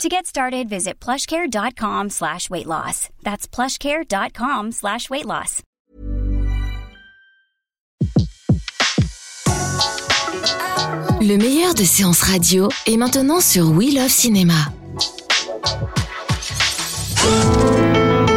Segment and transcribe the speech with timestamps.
[0.00, 3.08] To get started, visit plushcare.com slash weight loss.
[3.22, 5.62] That's plushcare.com slash weight loss.
[11.20, 14.54] Le meilleur de séances radio est maintenant sur We Love Cinéma.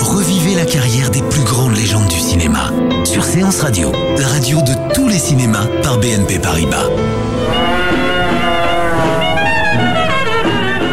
[0.00, 2.70] Revivez la carrière des plus grandes légendes du cinéma
[3.04, 6.88] sur Séance Radio, la radio de tous les cinémas par BNP Paribas.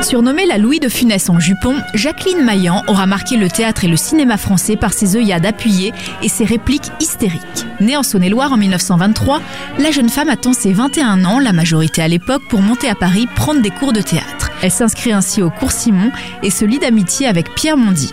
[0.10, 3.96] Surnommée la Louis de Funès en jupon, Jacqueline Maillan aura marqué le théâtre et le
[3.96, 7.68] cinéma français par ses œillades appuyées et ses répliques hystériques.
[7.80, 9.40] Née en Saône-et-Loire en 1923,
[9.78, 13.28] la jeune femme attend ses 21 ans, la majorité à l'époque, pour monter à Paris
[13.36, 14.50] prendre des cours de théâtre.
[14.64, 16.10] Elle s'inscrit ainsi au cours Simon
[16.42, 18.12] et se lie d'amitié avec Pierre Mondy.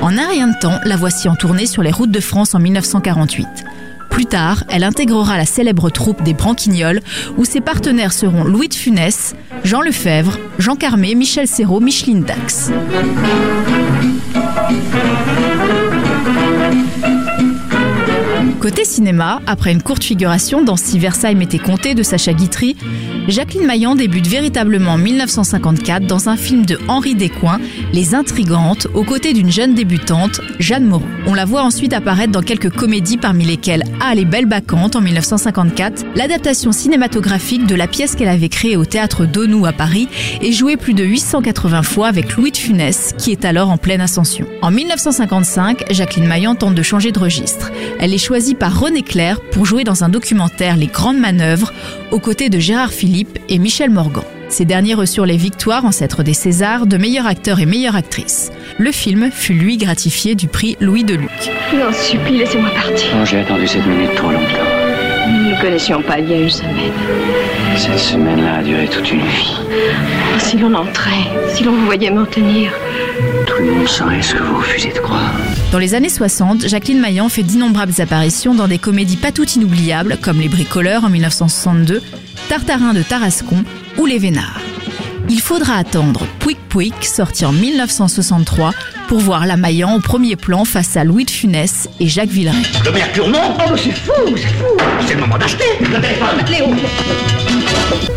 [0.00, 2.60] En un rien de temps, la voici en tournée sur les routes de France en
[2.60, 3.48] 1948.
[4.12, 7.00] Plus tard, elle intégrera la célèbre troupe des Branquignoles,
[7.38, 12.70] où ses partenaires seront Louis de Funès, Jean Lefebvre, Jean Carmé, Michel Serrault, Micheline Dax.
[18.62, 22.76] Côté cinéma, après une courte figuration dans Si Versailles m'était compté de Sacha Guitry,
[23.26, 27.58] Jacqueline Maillan débute véritablement en 1954 dans un film de Henri Descoings,
[27.92, 31.02] Les Intrigantes, aux côtés d'une jeune débutante, Jeanne Moreau.
[31.26, 35.00] On la voit ensuite apparaître dans quelques comédies parmi lesquelles Ah les belles bacchantes en
[35.00, 40.06] 1954, l'adaptation cinématographique de la pièce qu'elle avait créée au théâtre Donou à Paris
[40.40, 44.00] et jouée plus de 880 fois avec Louis de Funès, qui est alors en pleine
[44.00, 44.46] ascension.
[44.62, 47.72] En 1955, Jacqueline Maillan tente de changer de registre.
[47.98, 51.72] Elle est choisie par René Clair pour jouer dans un documentaire Les Grandes Manœuvres
[52.10, 54.24] aux côtés de Gérard Philippe et Michel Morgan.
[54.48, 58.52] Ces derniers reçurent les victoires, ancêtres des Césars, de meilleur acteur et meilleure actrice.
[58.78, 61.30] Le film fut lui gratifié du prix Louis Deluc.
[61.74, 63.08] Non, supplie, laissez-moi partir.
[63.14, 64.68] Oh, J'ai attendu cette minute trop longtemps.
[65.28, 66.92] Nous ne connaissions pas il y a une semaine.
[67.76, 69.56] Cette semaine-là a duré toute une vie.
[69.70, 71.24] Oh, si l'on entrait,
[71.54, 72.72] si l'on vous voyait m'en tenir.
[73.62, 75.30] Ce que vous refusez de croire.
[75.70, 80.18] Dans les années 60, Jacqueline Maillan fait d'innombrables apparitions dans des comédies pas toutes inoubliables
[80.20, 82.02] comme Les Bricoleurs en 1962,
[82.48, 83.64] Tartarin de Tarascon
[83.98, 84.60] ou Les Vénards.
[85.28, 88.72] Il faudra attendre Pouic Pouic, sorti en 1963,
[89.06, 92.62] pour voir la Maillan au premier plan face à Louis de Funès et Jacques Villeray.
[92.84, 96.66] Le mercure monte Oh, c'est fou, c'est fou C'est le moment d'acheter Le téléphone Léo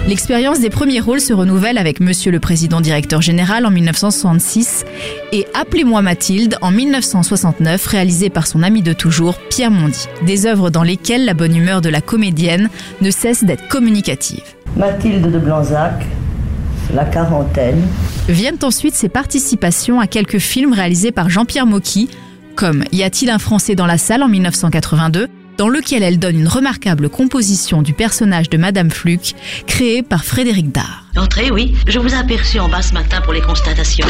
[0.08, 4.86] L'expérience des premiers rôles se renouvelle avec Monsieur le Président Directeur Général en 1966
[5.32, 10.06] et Appelez-moi Mathilde en 1969, réalisé par son ami de toujours, Pierre Mondy.
[10.26, 12.70] Des œuvres dans lesquelles la bonne humeur de la comédienne
[13.02, 14.44] ne cesse d'être communicative.
[14.78, 16.06] Mathilde de Blanzac,
[16.94, 17.82] la quarantaine.
[18.30, 22.10] Viennent ensuite ses participations à quelques films réalisés par Jean-Pierre Mocky,
[22.56, 26.48] comme Y a-t-il un Français dans la salle en 1982, dans lequel elle donne une
[26.48, 29.36] remarquable composition du personnage de Madame Fluke,
[29.68, 31.06] créé par Frédéric Dard.
[31.16, 31.74] Entrez, oui.
[31.88, 34.08] Je vous ai aperçu en bas ce matin pour les constatations.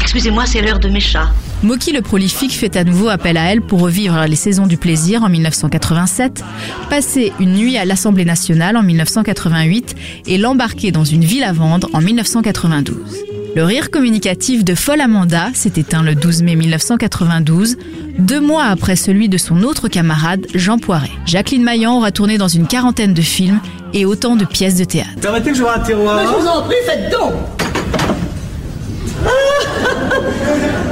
[0.00, 1.30] Excusez-moi, c'est l'heure de mes chats.
[1.62, 5.22] Mocky le prolifique fait à nouveau appel à elle pour revivre les saisons du plaisir
[5.22, 6.42] en 1987,
[6.88, 9.94] passer une nuit à l'Assemblée nationale en 1988
[10.26, 13.35] et l'embarquer dans une ville à vendre en 1992.
[13.56, 17.78] Le rire communicatif de Folle Amanda s'est éteint le 12 mai 1992,
[18.18, 21.08] deux mois après celui de son autre camarade Jean Poiret.
[21.24, 23.60] Jacqueline Maillan aura tourné dans une quarantaine de films
[23.94, 25.08] et autant de pièces de théâtre.
[25.22, 27.32] Permettez que j'ouvre un tiroir Je vous en prie, faites donc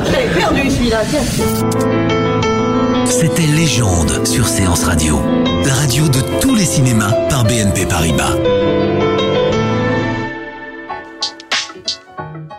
[0.07, 1.21] J'ai perdu celui-là, tiens.
[3.05, 5.21] C'était Légende sur Séance Radio,
[5.67, 8.33] la radio de tous les cinémas par BNP Paribas.